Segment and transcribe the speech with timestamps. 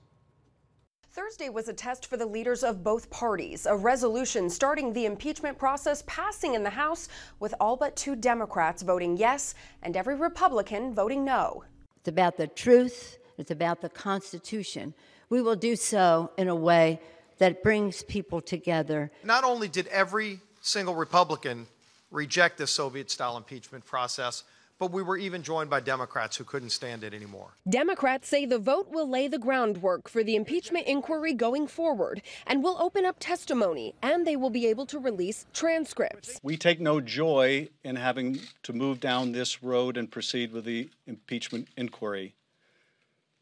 [1.09, 3.65] Thursday was a test for the leaders of both parties.
[3.65, 7.07] A resolution starting the impeachment process passing in the House,
[7.39, 11.63] with all but two Democrats voting yes and every Republican voting no.
[11.97, 14.93] It's about the truth, it's about the Constitution.
[15.29, 16.99] We will do so in a way
[17.39, 19.11] that brings people together.
[19.23, 21.67] Not only did every single Republican
[22.11, 24.43] reject this Soviet style impeachment process,
[24.79, 27.51] but we were even joined by Democrats who couldn't stand it anymore.
[27.67, 32.63] Democrats say the vote will lay the groundwork for the impeachment inquiry going forward and
[32.63, 36.39] will open up testimony, and they will be able to release transcripts.
[36.43, 40.89] We take no joy in having to move down this road and proceed with the
[41.05, 42.35] impeachment inquiry,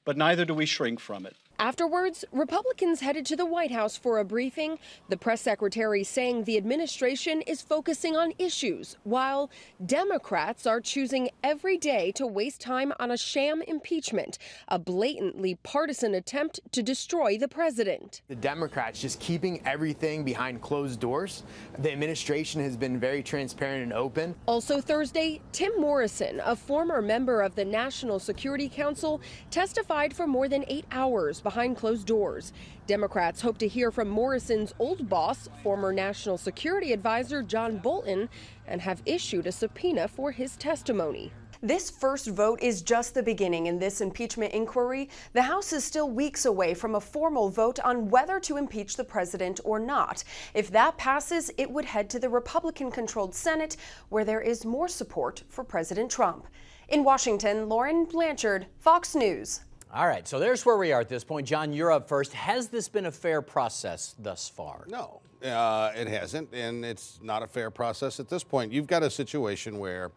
[0.05, 1.35] but neither do we shrink from it.
[1.57, 4.77] Afterwards, Republicans headed to the White House for a briefing.
[5.07, 9.49] The press secretary saying the administration is focusing on issues, while
[9.85, 16.13] Democrats are choosing every day to waste time on a sham impeachment, a blatantly partisan
[16.13, 18.21] attempt to destroy the president.
[18.27, 21.43] The Democrats just keeping everything behind closed doors.
[21.79, 24.35] The administration has been very transparent and open.
[24.45, 30.49] Also Thursday, Tim Morrison, a former member of the National Security Council, testified for more
[30.49, 32.51] than eight hours behind closed doors.
[32.87, 38.27] Democrats hope to hear from Morrison's old boss, former National Security Advisor John Bolton,
[38.67, 41.31] and have issued a subpoena for his testimony.
[41.61, 45.09] This first vote is just the beginning in this impeachment inquiry.
[45.33, 49.03] The House is still weeks away from a formal vote on whether to impeach the
[49.03, 50.23] president or not.
[50.53, 53.77] If that passes, it would head to the Republican controlled Senate,
[54.09, 56.47] where there is more support for President Trump.
[56.89, 59.61] In Washington, Lauren Blanchard, Fox News.
[59.95, 61.47] All right, so there's where we are at this point.
[61.47, 62.33] John, you're up first.
[62.33, 64.83] Has this been a fair process thus far?
[64.89, 68.73] No, uh, it hasn't, and it's not a fair process at this point.
[68.73, 70.11] You've got a situation where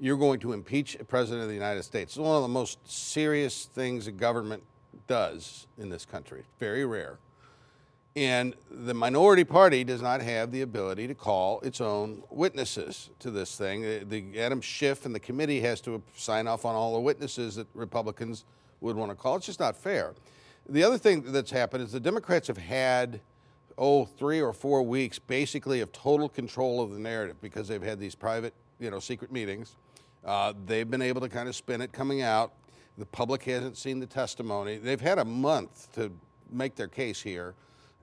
[0.00, 2.14] you're going to impeach a president of the United States.
[2.14, 4.64] It's one of the most serious things a government
[5.06, 6.42] does in this country.
[6.58, 7.20] Very rare.
[8.16, 13.30] And the minority party does not have the ability to call its own witnesses to
[13.30, 13.82] this thing.
[13.82, 17.54] The, the Adam Schiff and the committee has to sign off on all the witnesses
[17.54, 18.44] that Republicans
[18.80, 19.36] would want to call.
[19.36, 20.14] It's just not fair.
[20.68, 23.20] The other thing that's happened is the Democrats have had,
[23.76, 27.98] oh, three or four weeks basically of total control of the narrative because they've had
[27.98, 29.76] these private, you know, secret meetings.
[30.24, 32.52] Uh, they've been able to kind of spin it coming out.
[32.98, 34.76] The public hasn't seen the testimony.
[34.76, 36.12] They've had a month to
[36.52, 37.54] make their case here,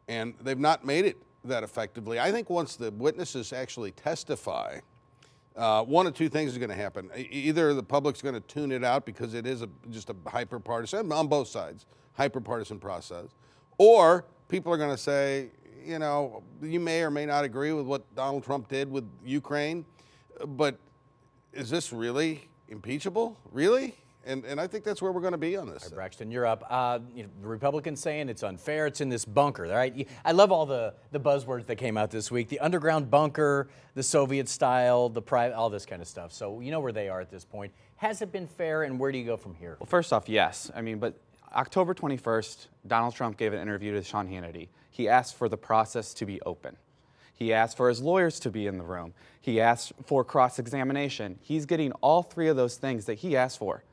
[0.07, 2.19] and they've not made it that effectively.
[2.19, 4.79] I think once the witnesses actually testify,
[5.57, 7.09] uh, one of two things is going to happen.
[7.15, 10.59] Either the public's going to tune it out because it is a, just a hyper
[10.59, 13.25] partisan, on both sides, hyper partisan process,
[13.77, 15.49] or people are going to say,
[15.83, 19.85] you know, you may or may not agree with what Donald Trump did with Ukraine,
[20.45, 20.77] but
[21.53, 23.37] is this really impeachable?
[23.51, 23.95] Really?
[24.27, 25.83] And, and I think that's where we're going to be on this.
[25.85, 26.65] Right, Braxton, you're up.
[26.69, 28.85] Uh, you know, the Republicans saying it's unfair.
[28.85, 30.07] It's in this bunker, right?
[30.25, 34.03] I love all the, the buzzwords that came out this week: the underground bunker, the
[34.03, 36.33] Soviet style, the private, all this kind of stuff.
[36.33, 37.71] So you know where they are at this point.
[37.95, 39.77] Has it been fair, and where do you go from here?
[39.79, 40.69] Well, first off, yes.
[40.75, 41.15] I mean, but
[41.55, 44.67] October 21st, Donald Trump gave an interview to Sean Hannity.
[44.91, 46.75] He asked for the process to be open.
[47.33, 49.13] He asked for his lawyers to be in the room.
[49.39, 51.37] He asked for cross examination.
[51.41, 53.83] He's getting all three of those things that he asked for.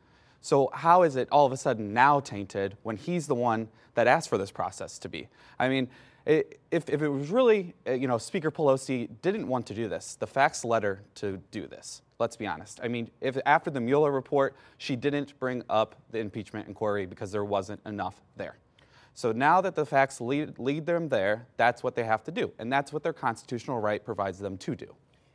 [0.45, 4.07] So, how is it all of a sudden now tainted when he's the one that
[4.07, 5.29] asked for this process to be?
[5.59, 5.89] I mean,
[6.27, 9.89] it, if, if it was really, uh, you know, Speaker Pelosi didn't want to do
[9.89, 12.03] this, the facts led her to do this.
[12.19, 12.79] Let's be honest.
[12.83, 17.33] I mean, if after the Mueller report, she didn't bring up the impeachment inquiry because
[17.33, 18.59] there wasn't enough there.
[19.15, 22.53] So now that the facts lead, lead them there, that's what they have to do.
[22.59, 24.95] And that's what their constitutional right provides them to do.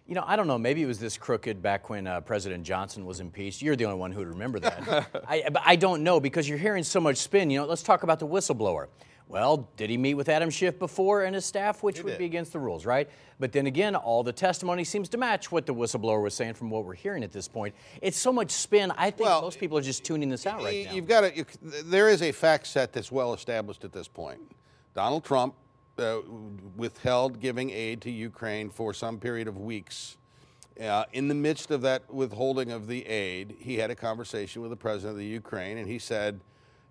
[0.09, 0.57] You know, I don't know.
[0.57, 3.61] Maybe it was this crooked back when uh, President Johnson was impeached.
[3.61, 5.07] You're the only one who would remember that.
[5.27, 7.51] I, but I don't know because you're hearing so much spin.
[7.51, 8.87] You know, let's talk about the whistleblower.
[9.27, 12.17] Well, did he meet with Adam Schiff before and his staff, which would did.
[12.17, 13.07] be against the rules, right?
[13.39, 16.71] But then again, all the testimony seems to match what the whistleblower was saying from
[16.71, 17.75] what we're hearing at this point.
[18.01, 18.89] It's so much spin.
[18.97, 20.93] I think Well, most people are just tuning this out right now.
[20.93, 21.37] You've got to.
[21.37, 21.45] You,
[21.83, 24.39] there is a fact set that's well established at this point.
[24.95, 25.53] Donald Trump
[25.99, 26.21] uh,
[26.75, 30.17] withheld giving aid to Ukraine for some period of weeks.
[30.79, 34.71] Uh, in the midst of that withholding of the aid, he had a conversation with
[34.71, 36.39] the president of the Ukraine, and he said,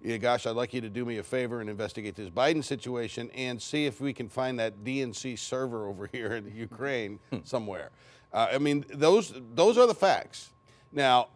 [0.02, 3.30] yeah, "Gosh, I'd like you to do me a favor and investigate this Biden situation
[3.34, 7.90] and see if we can find that DNC server over here in Ukraine somewhere."
[8.32, 10.50] Uh, I mean, those those are the facts.
[10.92, 11.28] Now,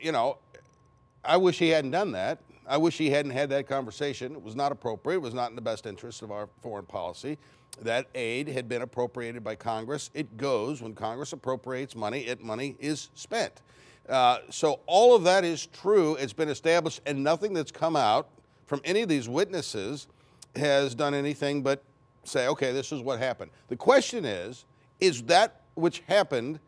[0.00, 0.38] you know,
[1.24, 2.40] I wish he hadn't done that.
[2.66, 4.32] I wish he hadn't had that conversation.
[4.32, 5.16] It was not appropriate.
[5.16, 7.38] It was not in the best interest of our foreign policy.
[7.80, 10.10] That aid had been appropriated by Congress.
[10.14, 13.62] It goes when Congress appropriates money, it money is spent.
[14.08, 16.16] Uh, so all of that is true.
[16.16, 18.28] It's been established, and nothing that's come out
[18.66, 20.06] from any of these witnesses
[20.56, 21.82] has done anything but
[22.24, 23.50] say, okay, this is what happened.
[23.68, 24.64] The question is,
[25.00, 26.60] is that which happened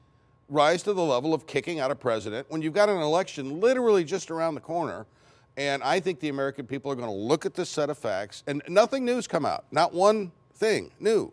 [0.48, 4.04] rise to the level of kicking out a president when you've got an election literally
[4.04, 5.06] just around the corner?
[5.56, 8.42] And I think the American people are going to look at this set of facts,
[8.46, 11.32] and nothing new's come out, not one thing new.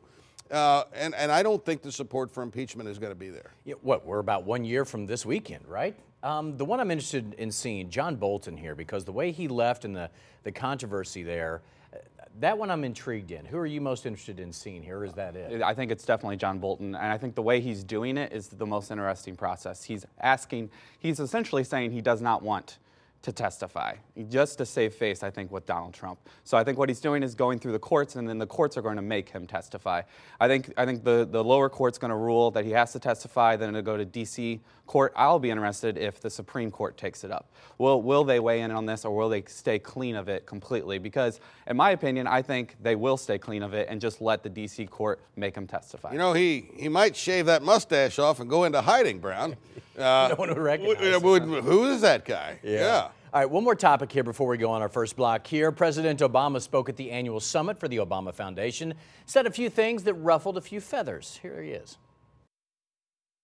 [0.51, 3.51] Uh, and, and I don't think the support for impeachment is going to be there.
[3.63, 5.95] Yeah, what, we're about one year from this weekend, right?
[6.23, 9.85] Um, the one I'm interested in seeing, John Bolton here, because the way he left
[9.85, 10.09] and the,
[10.43, 11.61] the controversy there,
[11.93, 11.97] uh,
[12.41, 13.45] that one I'm intrigued in.
[13.45, 15.03] Who are you most interested in seeing here?
[15.03, 15.63] Is that it?
[15.63, 18.49] I think it's definitely John Bolton, and I think the way he's doing it is
[18.49, 19.83] the most interesting process.
[19.83, 20.69] He's asking,
[20.99, 22.77] he's essentially saying he does not want
[23.21, 23.95] to testify,
[24.29, 26.19] just to save face, I think, with Donald Trump.
[26.43, 28.77] So I think what he's doing is going through the courts, and then the courts
[28.77, 30.01] are going to make him testify.
[30.39, 32.99] I think, I think the, the lower court's going to rule that he has to
[32.99, 34.59] testify, then it'll go to D.C.
[34.91, 35.13] court.
[35.15, 37.49] I'll be interested if the Supreme Court takes it up.
[37.77, 40.99] Will, will they weigh in on this, or will they stay clean of it completely?
[40.99, 44.43] Because, in my opinion, I think they will stay clean of it and just let
[44.43, 44.85] the D.C.
[44.87, 46.11] court make him testify.
[46.11, 49.55] You know, he, he might shave that mustache off and go into hiding, Brown.
[49.97, 51.51] Uh, No one would recognize would- him.
[51.51, 52.59] would- who is that guy?
[52.61, 53.07] Yeah.
[53.33, 55.71] All right, one more topic here before we go on our first block here.
[55.71, 58.93] President Obama spoke at the annual summit for the Obama Foundation,
[59.25, 61.39] said a few things that ruffled a few feathers.
[61.41, 61.97] Here he is.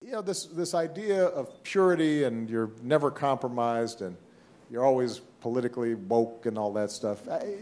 [0.02, 4.16] You know, this, this idea of purity and you're never compromised and
[4.70, 7.56] you're always politically woke and all that stuff, I,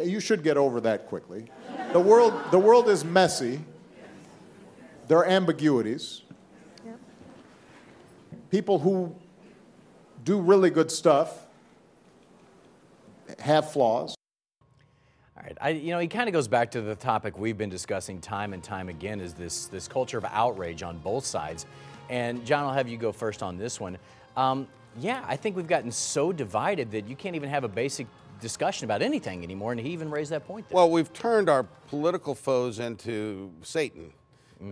[0.00, 1.50] you should get over that quickly.
[1.92, 3.60] The world, the world is messy.
[5.06, 6.22] There are ambiguities.
[8.50, 9.14] People who
[10.24, 11.46] do really good stuff
[13.38, 14.14] have flaws.
[15.52, 18.20] Right, I, you know, he kind of goes back to the topic we've been discussing
[18.20, 21.66] time and time again is this, this culture of outrage on both sides.
[22.08, 23.98] And John, I'll have you go first on this one.
[24.36, 24.66] Um,
[24.98, 28.06] yeah, I think we've gotten so divided that you can't even have a basic
[28.40, 29.72] discussion about anything anymore.
[29.72, 30.68] And he even raised that point.
[30.68, 30.76] There.
[30.76, 34.12] Well, we've turned our political foes into Satan,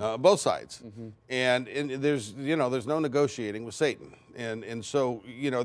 [0.01, 0.83] uh, both sides,
[1.29, 5.65] and, and there's you know there's no negotiating with Satan, and and so you know,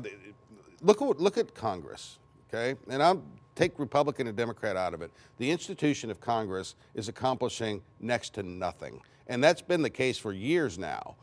[0.82, 2.18] look at look at Congress,
[2.48, 3.22] okay, and I'll
[3.56, 5.10] take Republican and Democrat out of it.
[5.38, 10.32] The institution of Congress is accomplishing next to nothing, and that's been the case for
[10.32, 11.16] years now.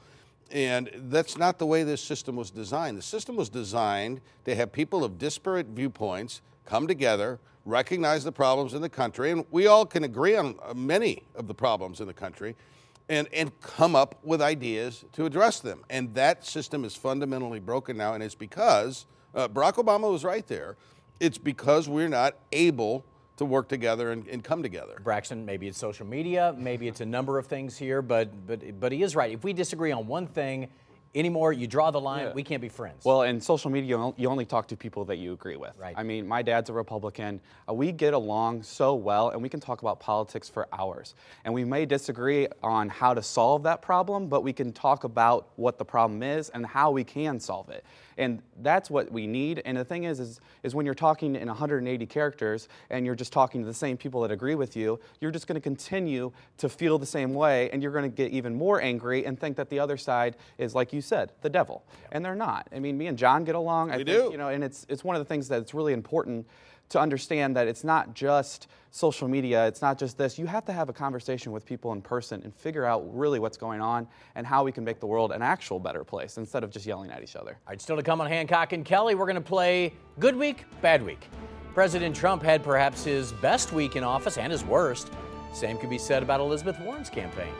[0.51, 2.97] And that's not the way this system was designed.
[2.97, 8.73] The system was designed to have people of disparate viewpoints come together, recognize the problems
[8.73, 12.07] in the country, and we all can agree on uh, many of the problems in
[12.07, 12.55] the country,
[13.09, 15.83] and, and come up with ideas to address them.
[15.89, 20.47] And that system is fundamentally broken now, and it's because uh, Barack Obama was right
[20.47, 20.75] there.
[21.23, 23.05] It's because we're not able
[23.37, 24.99] to work together and, and come together.
[25.01, 28.91] Braxton, maybe it's social media, maybe it's a number of things here, but but but
[28.91, 29.31] he is right.
[29.31, 30.67] If we disagree on one thing
[31.15, 32.27] anymore, you draw the line.
[32.27, 32.33] Yeah.
[32.33, 33.05] We can't be friends.
[33.05, 35.73] Well, in social media, you only talk to people that you agree with.
[35.77, 35.93] Right.
[35.97, 37.39] I mean, my dad's a Republican.
[37.69, 41.15] Uh, we get along so well, and we can talk about politics for hours.
[41.45, 45.49] And we may disagree on how to solve that problem, but we can talk about
[45.55, 47.85] what the problem is and how we can solve it.
[48.17, 49.61] And that's what we need.
[49.65, 53.33] And the thing is, is, is when you're talking in 180 characters and you're just
[53.33, 56.69] talking to the same people that agree with you, you're just going to continue to
[56.69, 59.69] feel the same way, and you're going to get even more angry and think that
[59.69, 61.83] the other side is, like you said, the devil.
[62.11, 62.67] And they're not.
[62.75, 63.91] I mean, me and John get along.
[63.91, 64.29] I think, do.
[64.31, 66.47] You know, and it's it's one of the things that's really important
[66.89, 70.37] to understand that it's not just social media, it's not just this.
[70.37, 73.57] You have to have a conversation with people in person and figure out really what's
[73.57, 76.69] going on and how we can make the world an actual better place instead of
[76.69, 77.51] just yelling at each other.
[77.51, 80.65] All right, still to come on Hancock and Kelly, we're going to play Good Week,
[80.81, 81.27] Bad Week.
[81.73, 85.11] President Trump had perhaps his best week in office and his worst.
[85.53, 87.53] Same could be said about Elizabeth Warren's campaign.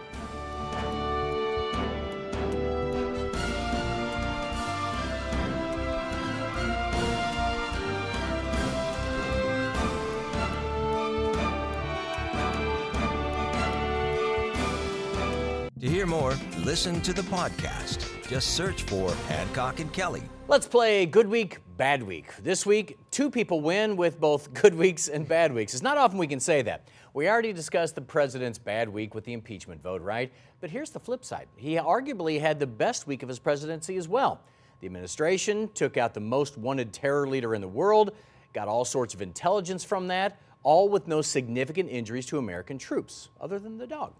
[15.84, 18.08] To hear more, listen to the podcast.
[18.30, 20.24] Just search for Hancock and Kelly.
[20.48, 22.34] Let's play Good Week, Bad Week.
[22.42, 25.74] This week, two people win with both good weeks and bad weeks.
[25.74, 26.88] It's not often we can say that.
[27.13, 30.32] We already discussed the president's bad week with the impeachment vote, right?
[30.62, 31.50] But here's the flip side.
[31.58, 34.40] He arguably had the best week of his presidency as well.
[34.80, 38.12] The administration took out the most wanted terror leader in the world,
[38.54, 43.32] got all sorts of intelligence from that, all with no significant injuries to American troops,
[43.42, 44.13] other than the dog.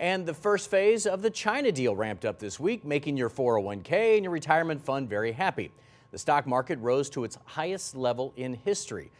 [0.00, 4.14] And the first phase of the China deal ramped up this week, making your 401k
[4.14, 5.72] and your retirement fund very happy.
[6.10, 9.10] The stock market rose to its highest level in history.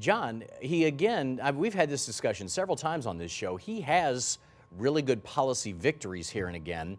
[0.00, 3.56] John, he again, we've had this discussion several times on this show.
[3.56, 4.38] He has
[4.78, 6.96] really good policy victories here and again.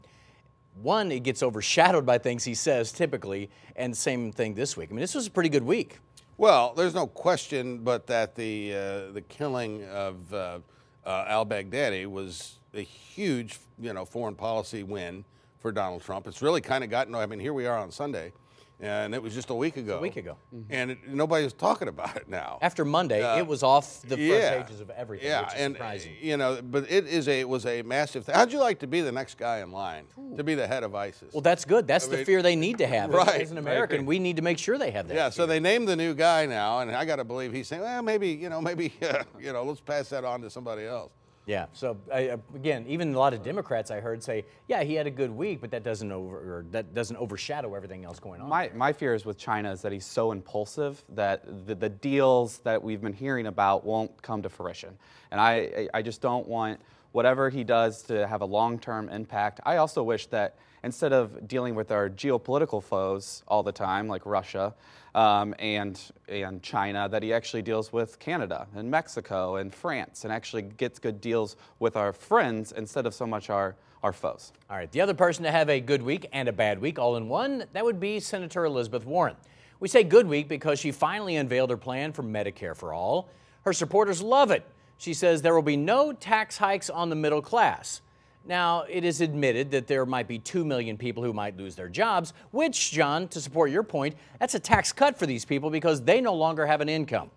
[0.83, 4.89] One, it gets overshadowed by things he says typically, and same thing this week.
[4.91, 5.97] I mean, this was a pretty good week.
[6.37, 10.59] Well, there's no question but that the, uh, the killing of uh,
[11.03, 15.25] uh, al Baghdadi was a huge, you know, foreign policy win
[15.59, 16.27] for Donald Trump.
[16.27, 17.15] It's really kind of gotten.
[17.15, 18.33] I mean, here we are on Sunday,
[18.79, 19.97] and it was just a week ago.
[19.97, 20.73] A week ago, mm-hmm.
[20.73, 22.57] and it, nobody's talking about it now.
[22.61, 25.27] After Monday, uh, it was off the front yeah, pages of everything.
[25.27, 26.15] Yeah, and surprising.
[26.21, 28.35] you know, but it is a it was a massive thing.
[28.35, 30.35] How'd you like to be the next guy in line Ooh.
[30.35, 31.33] to be the head of ISIS?
[31.33, 31.87] Well, that's good.
[31.87, 33.11] That's I the mean, fear they need to have.
[33.11, 33.41] Right.
[33.41, 35.15] As an American, we need to make sure they have that.
[35.15, 35.29] Yeah.
[35.29, 35.31] Fear.
[35.31, 38.01] So they named the new guy now, and I got to believe he's saying, well,
[38.01, 41.11] maybe you know, maybe uh, you know, let's pass that on to somebody else.
[41.45, 41.65] Yeah.
[41.73, 45.11] So I, again, even a lot of Democrats I heard say, "Yeah, he had a
[45.11, 48.93] good week, but that doesn't over that doesn't overshadow everything else going on." My my
[48.93, 53.01] fear is with China is that he's so impulsive that the, the deals that we've
[53.01, 54.97] been hearing about won't come to fruition,
[55.31, 56.79] and I I just don't want
[57.11, 59.59] whatever he does to have a long-term impact.
[59.65, 64.25] I also wish that instead of dealing with our geopolitical foes all the time, like
[64.25, 64.73] Russia
[65.15, 70.33] um, and, and China, that he actually deals with Canada and Mexico and France and
[70.33, 74.51] actually gets good deals with our friends instead of so much our, our foes.
[74.69, 77.15] All right, the other person to have a good week and a bad week all
[77.15, 79.35] in one, that would be Senator Elizabeth Warren.
[79.79, 83.29] We say good week because she finally unveiled her plan for Medicare for all.
[83.63, 84.63] Her supporters love it.
[84.97, 88.01] She says there will be no tax hikes on the middle class.
[88.45, 91.87] Now, it is admitted that there might be 2 million people who might lose their
[91.87, 96.01] jobs, which, John, to support your point, that's a tax cut for these people because
[96.01, 97.31] they no longer have an income.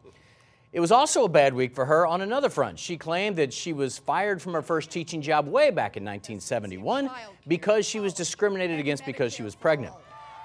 [0.72, 2.78] It was also a bad week for her on another front.
[2.78, 7.08] She claimed that she was fired from her first teaching job way back in 1971
[7.46, 9.94] because she was discriminated against because she was pregnant.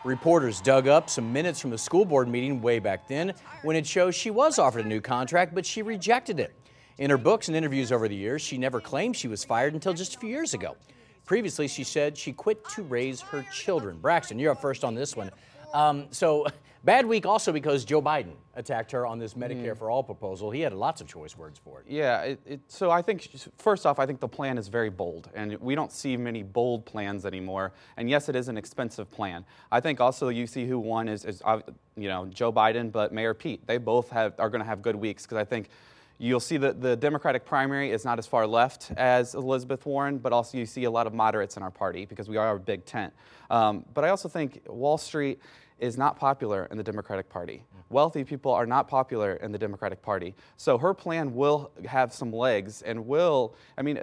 [0.04, 3.86] Reporters dug up some minutes from a school board meeting way back then when it
[3.86, 6.56] shows she was offered a new contract, but she rejected it.
[7.02, 9.92] In her books and interviews over the years, she never claimed she was fired until
[9.92, 10.78] just a few years ago.
[11.26, 13.98] Previously, she said she quit to raise her children.
[13.98, 15.32] Braxton, you're up first on this one.
[15.74, 16.46] Um, so,
[16.84, 19.78] bad week also because Joe Biden attacked her on this Medicare mm.
[19.80, 20.52] for All proposal.
[20.52, 21.88] He had lots of choice words for it.
[21.90, 23.28] Yeah, it, it, so I think,
[23.58, 26.86] first off, I think the plan is very bold, and we don't see many bold
[26.86, 27.72] plans anymore.
[27.98, 29.44] And yes, it is an expensive plan.
[29.72, 31.62] I think also you see who won is, is uh,
[31.98, 33.66] you know, Joe Biden, but Mayor Pete.
[33.66, 35.70] They both have, are going to have good weeks because I think
[36.24, 40.32] You'll see that the Democratic primary is not as far left as Elizabeth Warren, but
[40.32, 42.86] also you see a lot of moderates in our party because we are a big
[42.86, 43.12] tent.
[43.50, 45.40] Um, but I also think Wall Street
[45.80, 47.64] is not popular in the Democratic Party.
[47.90, 50.36] Wealthy people are not popular in the Democratic Party.
[50.58, 54.00] So her plan will have some legs and will, I mean,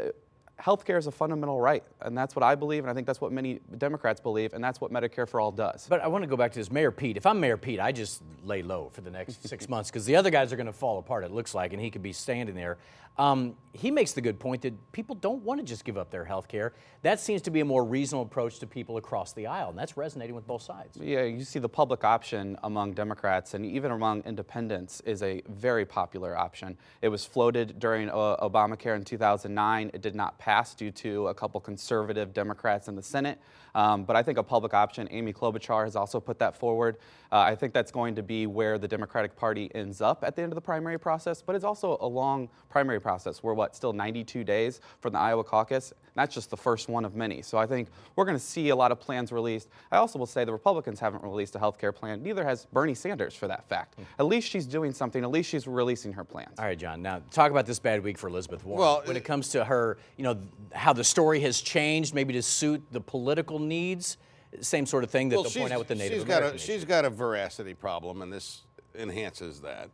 [0.61, 3.33] healthcare is a fundamental right, and that's what I believe, and I think that's what
[3.33, 5.87] many Democrats believe, and that's what Medicare for All does.
[5.89, 7.17] But I want to go back to this Mayor Pete.
[7.17, 10.17] If I'm Mayor Pete, I just lay low for the next six months because the
[10.17, 11.25] other guys are going to fall apart.
[11.25, 12.79] It looks like, and he could be standing there.
[13.19, 16.25] Um, he makes the good point that people don't want to just give up their
[16.25, 16.73] health care.
[17.03, 19.97] That seems to be a more reasonable approach to people across the aisle, and that's
[19.97, 20.97] resonating with both sides.
[21.01, 25.85] Yeah, you see the public option among Democrats and even among independents is a very
[25.85, 26.77] popular option.
[27.03, 29.91] It was floated during uh, Obamacare in 2009.
[29.95, 33.39] It did not pass due to a couple conservative Democrats in the Senate.
[33.75, 36.97] Um, but I think a public option, Amy Klobuchar has also put that forward.
[37.31, 40.43] Uh, I think that's going to be where the Democratic Party ends up at the
[40.43, 43.08] end of the primary process, but it's also a long primary process.
[43.43, 45.93] We're what, still 92 days from the Iowa caucus?
[46.15, 47.43] That's just the first one of many.
[47.43, 49.69] So I think we're going to see a lot of plans released.
[49.93, 52.23] I also will say the Republicans haven't released a health care plan.
[52.23, 53.99] Neither has Bernie Sanders, for that fact.
[53.99, 54.05] Mm.
[54.19, 55.23] At least she's doing something.
[55.23, 56.59] At least she's releasing her plans.
[56.59, 57.03] All right, John.
[57.03, 58.81] Now talk about this bad week for Elizabeth Warren.
[58.81, 60.39] Well, when it comes to her, you know,
[60.73, 64.17] how the story has changed, maybe to suit the political needs.
[64.61, 66.51] Same sort of thing that well, they'll point out with the Native she's American.
[66.51, 68.63] Got a, she's got a veracity problem, and this
[68.95, 69.91] enhances that.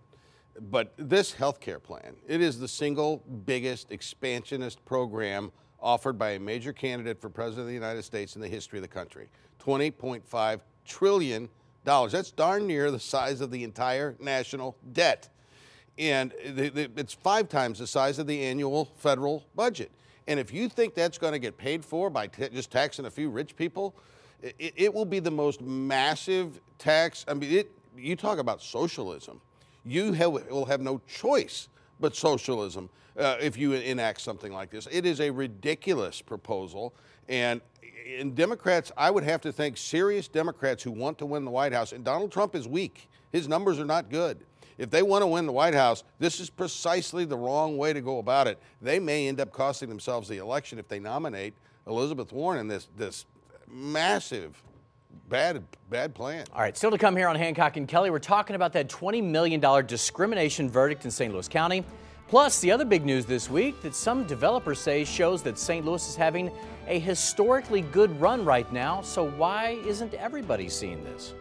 [0.60, 6.40] But this health care plan, it is the single biggest expansionist program offered by a
[6.40, 9.28] major candidate for president of the United States in the history of the country.
[9.62, 11.48] $20.5 trillion.
[11.84, 15.28] That's darn near the size of the entire national debt.
[15.98, 19.90] And it's five times the size of the annual federal budget.
[20.26, 23.10] And if you think that's going to get paid for by t- just taxing a
[23.10, 23.94] few rich people,
[24.42, 27.24] it, it will be the most massive tax.
[27.28, 29.40] I mean, it, you talk about socialism.
[29.84, 31.68] You have, will have no choice
[32.00, 32.88] but socialism
[33.18, 34.88] uh, if you enact something like this.
[34.90, 36.94] It is a ridiculous proposal.
[37.28, 37.60] And
[38.04, 41.72] in Democrats, I would have to think serious Democrats who want to win the White
[41.72, 43.08] House, and Donald Trump is weak.
[43.32, 44.44] His numbers are not good.
[44.76, 48.00] If they want to win the White House, this is precisely the wrong way to
[48.00, 48.58] go about it.
[48.82, 51.54] They may end up costing themselves the election if they nominate
[51.86, 53.26] Elizabeth Warren in this this
[53.68, 54.62] massive
[55.28, 56.44] bad bad plan.
[56.52, 59.22] All right, still to come here on Hancock and Kelly, we're talking about that $20
[59.22, 61.32] million discrimination verdict in St.
[61.32, 61.84] Louis County.
[62.28, 65.84] Plus, the other big news this week that some developers say shows that St.
[65.84, 66.50] Louis is having
[66.88, 69.02] a historically good run right now.
[69.02, 71.34] So, why isn't everybody seeing this?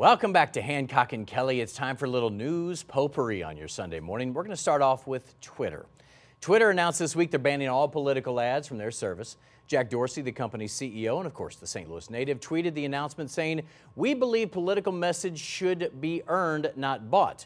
[0.00, 1.60] Welcome back to Hancock and Kelly.
[1.60, 4.32] It's time for a little news potpourri on your Sunday morning.
[4.32, 5.84] We're going to start off with Twitter.
[6.40, 9.36] Twitter announced this week they're banning all political ads from their service.
[9.66, 11.90] Jack Dorsey, the company's CEO, and of course the St.
[11.90, 13.60] Louis native, tweeted the announcement saying,
[13.94, 17.44] We believe political message should be earned, not bought.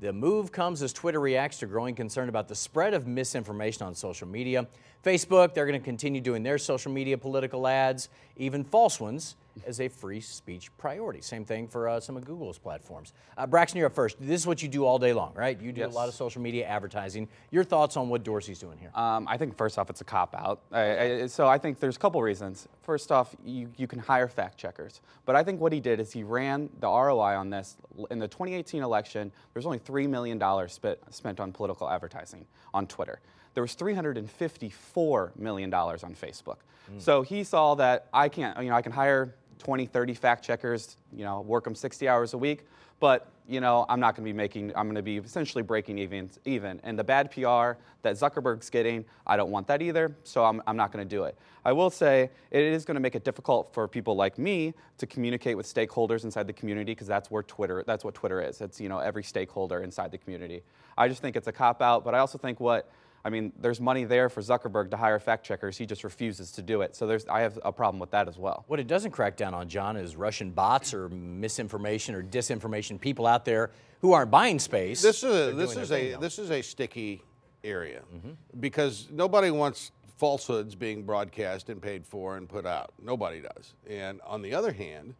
[0.00, 3.94] The move comes as Twitter reacts to growing concern about the spread of misinformation on
[3.94, 4.66] social media.
[5.04, 9.80] Facebook, they're going to continue doing their social media political ads, even false ones as
[9.80, 11.20] a free speech priority.
[11.20, 13.12] Same thing for uh, some of Google's platforms.
[13.36, 14.16] Uh, Braxton, you're up first.
[14.20, 15.60] This is what you do all day long, right?
[15.60, 15.92] You do Yes.
[15.92, 17.28] a lot of social media advertising.
[17.50, 18.90] Your thoughts on what Dorsey's doing here?
[18.94, 20.60] Um, I think first off, it's a cop out.
[20.72, 20.82] I,
[21.22, 22.66] I, so I think there's a couple reasons.
[22.82, 25.00] First off, you, you can hire fact checkers.
[25.26, 27.76] But I think what he did is he ran the ROI on this.
[28.10, 33.20] In the 2018 election, there's only $3 million spent, spent on political advertising on Twitter.
[33.54, 36.56] There was $354 million on Facebook.
[36.98, 40.96] So he saw that I can't, you know, I can hire 20, 30 fact checkers,
[41.12, 42.66] you know, work them 60 hours a week,
[43.00, 45.98] but you know, I'm not going to be making, I'm going to be essentially breaking
[45.98, 46.30] even.
[46.44, 46.80] even.
[46.84, 50.76] And the bad PR that Zuckerberg's getting, I don't want that either, so I'm, I'm
[50.76, 51.36] not going to do it.
[51.64, 55.06] I will say it is going to make it difficult for people like me to
[55.06, 58.60] communicate with stakeholders inside the community because that's where Twitter, that's what Twitter is.
[58.60, 60.62] It's, you know, every stakeholder inside the community.
[60.96, 62.90] I just think it's a cop out, but I also think what,
[63.24, 65.78] I mean, there's money there for Zuckerberg to hire fact checkers.
[65.78, 66.96] He just refuses to do it.
[66.96, 68.64] So there's, I have a problem with that as well.
[68.66, 73.00] What it doesn't crack down on, John, is Russian bots or misinformation or disinformation.
[73.00, 75.00] People out there who aren't buying space.
[75.02, 77.22] This is a, this is a this is a sticky
[77.62, 78.30] area mm-hmm.
[78.58, 82.92] because nobody wants falsehoods being broadcast and paid for and put out.
[83.00, 83.74] Nobody does.
[83.88, 85.14] And on the other hand,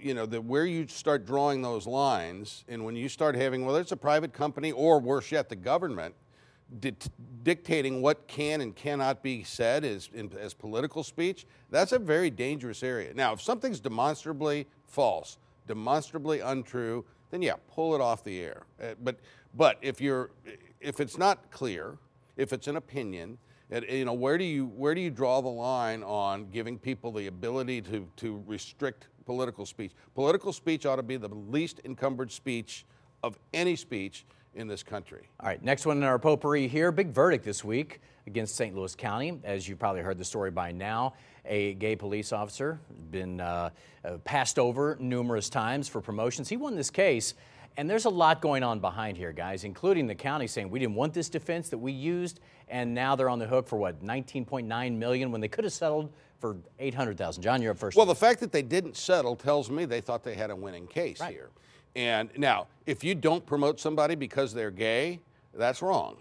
[0.00, 3.80] you know, the, where you start drawing those lines, and when you start having whether
[3.80, 6.29] it's a private company or worse yet, the government dic-
[7.42, 12.30] dictating what can and cannot be said as in, as political speech, that's a very
[12.30, 13.12] dangerous area.
[13.14, 18.62] Now, if something's demonstrably false, demonstrably untrue, then yeah, pull it off the air.
[18.80, 19.16] Uh, but
[19.54, 20.30] but if you're
[20.80, 21.98] if it's not clear,
[22.36, 23.38] if it's an opinion,
[23.70, 27.12] it, you know where do you where do you draw the line on giving people
[27.12, 29.92] the ability to to restrict political speech?
[30.14, 32.84] Political speech ought to be the least encumbered speech
[33.22, 35.28] of any speech in this country.
[35.40, 36.90] All right, next one in our potpourri here.
[36.92, 38.74] Big verdict this week against St.
[38.74, 39.40] Louis County.
[39.44, 43.70] As you've probably heard the story by now, a gay police officer been uh,
[44.04, 46.48] uh, passed over numerous times for promotions.
[46.48, 47.34] He won this case,
[47.76, 50.96] and there's a lot going on behind here, guys, including the county saying we didn't
[50.96, 54.96] want this defense that we used, and now they're on the hook for what 19.9
[54.96, 57.42] million when they could have settled for 800,000.
[57.42, 57.96] John, you're up first.
[57.96, 60.86] Well, the fact that they didn't settle tells me they thought they had a winning
[60.86, 61.32] case Right.
[61.32, 61.50] here.
[61.96, 65.20] And now, if you don't promote somebody because they're gay,
[65.54, 66.18] that's wrong.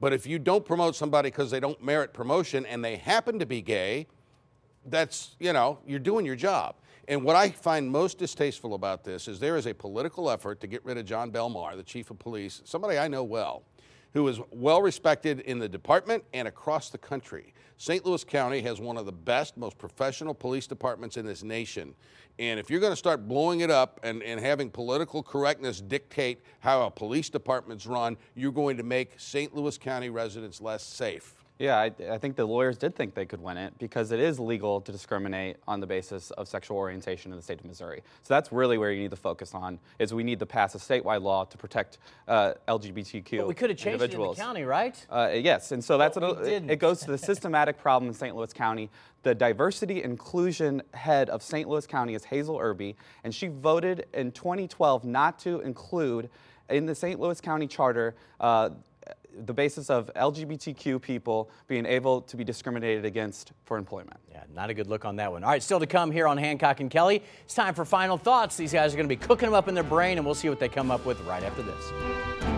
[0.00, 3.46] But if you don't promote somebody because they don't merit promotion and they happen to
[3.46, 4.06] be gay,
[4.86, 6.76] that's, you know, you're doing your job.
[7.08, 10.66] And what I find most distasteful about this is there is a political effort to
[10.66, 13.62] get rid of Jon Belmar, the chief of police, somebody I know well,
[14.12, 17.54] who is well respected in the department and across the country.
[17.80, 18.04] St.
[18.04, 21.94] Louis County has one of the best, most professional police departments in this nation.
[22.40, 26.40] And if you're going to start blowing it up and, and having political correctness dictate
[26.58, 29.54] how a police department's run, you're going to make St.
[29.54, 31.37] Louis County residents less safe.
[31.58, 34.38] Yeah, I, I think the lawyers did think they could win it because it is
[34.38, 38.02] legal to discriminate on the basis of sexual orientation in the state of Missouri.
[38.22, 40.78] So that's really where you need to focus on is we need to pass a
[40.78, 44.62] statewide law to protect uh, LGBTQ But we could have changed it in the county,
[44.62, 45.04] right?
[45.10, 48.36] Uh, yes, and so that's we what, it goes to the systematic problem in St.
[48.36, 48.88] Louis County.
[49.24, 51.68] The diversity inclusion head of St.
[51.68, 52.94] Louis County is Hazel Erby,
[53.24, 56.30] and she voted in 2012 not to include
[56.70, 57.18] in the St.
[57.18, 58.70] Louis County Charter, uh,
[59.46, 64.18] the basis of LGBTQ people being able to be discriminated against for employment.
[64.30, 65.44] Yeah, not a good look on that one.
[65.44, 67.22] All right, still to come here on Hancock and Kelly.
[67.44, 68.56] It's time for final thoughts.
[68.56, 70.48] These guys are going to be cooking them up in their brain, and we'll see
[70.48, 72.57] what they come up with right after this.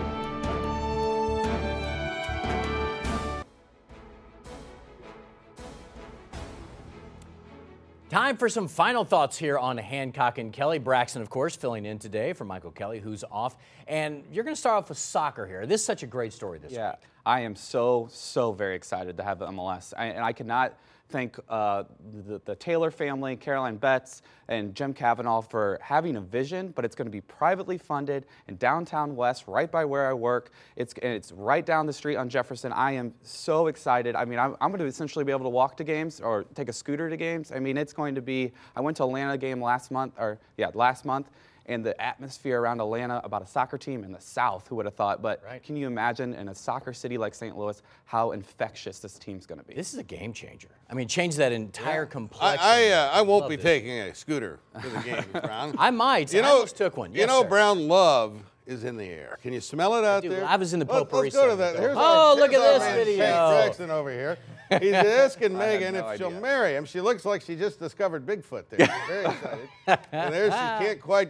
[8.11, 10.79] Time for some final thoughts here on Hancock and Kelly.
[10.79, 13.55] Braxton, of course, filling in today for Michael Kelly, who's off.
[13.87, 15.65] And you're going to start off with soccer here.
[15.65, 16.99] This is such a great story this Yeah, week.
[17.25, 19.93] I am so, so very excited to have the MLS.
[19.97, 20.77] I, and I cannot
[21.11, 21.83] thank uh,
[22.27, 26.95] the, the Taylor family, Caroline Betts, and Jim Kavanaugh for having a vision, but it's
[26.95, 30.51] going to be privately funded in downtown West, right by where I work.
[30.75, 32.71] It's, and it's right down the street on Jefferson.
[32.71, 34.15] I am so excited.
[34.15, 36.69] I mean, I'm, I'm going to essentially be able to walk to games or take
[36.69, 37.51] a scooter to games.
[37.51, 40.71] I mean, it's going to be, I went to Atlanta game last month, or yeah,
[40.73, 41.29] last month
[41.67, 44.67] and the atmosphere around Atlanta about a soccer team in the South.
[44.67, 45.21] Who would have thought?
[45.21, 45.61] But Right.
[45.63, 47.57] can you imagine in a soccer city like St.
[47.57, 49.73] Louis how infectious this team's going to be?
[49.73, 50.69] This is a game changer.
[50.89, 52.59] I mean, change that entire I, complexion.
[52.67, 53.63] I, uh, I won't be this.
[53.63, 55.75] taking a scooter to the game, Brown.
[55.77, 56.33] I might.
[56.33, 57.13] You I know, almost took one.
[57.13, 57.47] you know, sir.
[57.49, 59.37] Brown love is in the air.
[59.41, 60.29] Can you smell it out do.
[60.29, 60.45] there?
[60.45, 61.75] I was in the Let- potpourri Let's go to that.
[61.77, 63.17] Here's Oh, our, look here's at our this man, video.
[63.25, 64.37] Shane Braxton over here.
[64.79, 66.85] He's asking Megan no if she'll marry him.
[66.85, 68.87] She looks like she just discovered Bigfoot there.
[68.87, 69.69] She's very excited.
[70.11, 71.29] and there she can't quite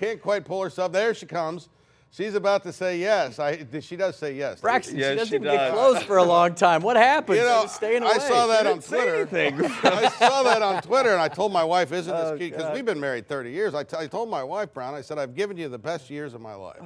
[0.00, 0.92] can't quite pull herself.
[0.92, 1.68] There she comes.
[2.14, 3.38] She's about to say yes.
[3.38, 4.60] I, she does say yes.
[4.60, 6.82] Braxton, Yes, she doesn't she even get close for a long time.
[6.82, 7.38] What happened?
[7.38, 8.12] You know, staying away.
[8.12, 9.26] I saw that on Twitter.
[9.82, 12.74] I saw that on Twitter, and I told my wife, "Isn't Oh, this cute?" Because
[12.74, 13.74] we've been married 30 years.
[13.74, 16.34] I, t- I told my wife, Brown, I said, "I've given you the best years
[16.34, 16.82] of my life."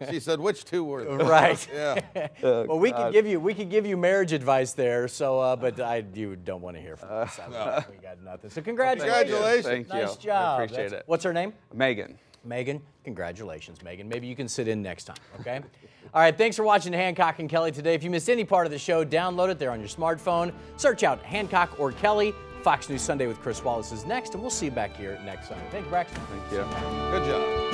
[0.10, 1.68] she said, "Which two were they?" Right.
[1.74, 2.28] Yeah.
[2.42, 5.08] well, we could give you we could give you marriage advice there.
[5.08, 7.38] So, uh, but I you don't want to hear from us.
[7.38, 8.48] I- We got nothing.
[8.48, 9.28] So, congratulations.
[9.30, 9.66] Congratulations.
[9.66, 9.94] Thank you.
[10.06, 10.54] Nice I job.
[10.62, 11.04] appreciate That's- it.
[11.06, 11.52] What's her name?
[11.74, 12.18] Megan.
[12.44, 14.08] Megan, congratulations, Megan.
[14.08, 15.60] Maybe you can sit in next time, okay?
[16.14, 17.94] All right, thanks for watching Hancock and Kelly today.
[17.94, 20.52] If you missed any part of the show, download it there on your smartphone.
[20.76, 22.34] Search out Hancock or Kelly.
[22.62, 25.48] Fox News Sunday with Chris Wallace is next, and we'll see you back here next
[25.48, 25.64] Sunday.
[25.70, 26.20] Thank you, Braxton.
[26.30, 26.58] Thank you.
[27.10, 27.69] Good job.